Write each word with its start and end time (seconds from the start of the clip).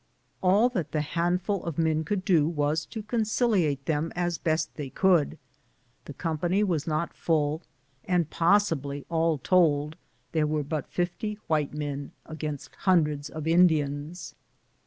All 0.41 0.67
that 0.69 0.93
the 0.93 1.01
handful 1.01 1.63
of 1.63 1.77
men 1.77 2.03
could 2.03 2.25
do 2.25 2.47
was 2.49 2.87
to 2.87 3.03
conciliate 3.03 3.85
them 3.85 4.11
as 4.15 4.39
best 4.39 4.73
they 4.73 4.89
could. 4.89 5.37
The 6.05 6.13
company 6.15 6.63
was 6.63 6.87
not 6.87 7.13
full, 7.13 7.61
and 8.05 8.27
possibly, 8.27 9.05
all 9.09 9.37
told, 9.37 9.97
there 10.31 10.47
were 10.47 10.63
but 10.63 10.87
fifty 10.87 11.37
white 11.45 11.75
men 11.75 12.13
against 12.25 12.73
hundreds 12.77 13.29
of 13.29 13.45
Indians. 13.45 14.33